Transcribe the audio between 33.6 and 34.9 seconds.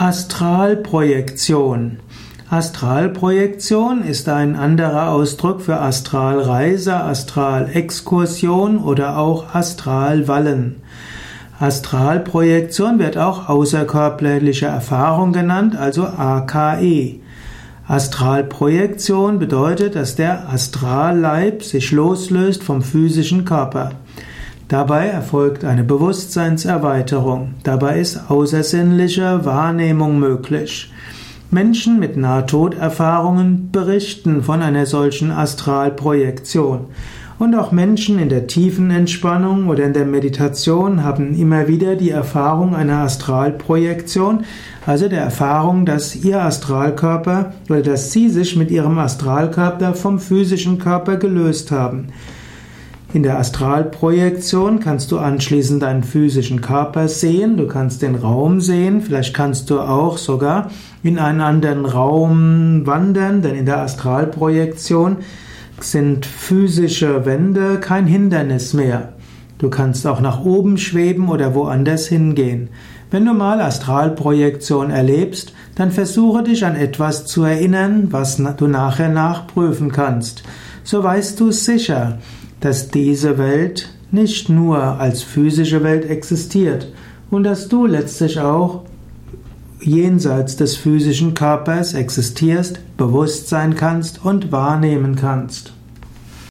berichten von einer